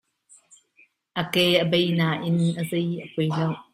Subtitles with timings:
[1.21, 3.47] A ke a bei nain a zei a poi lo.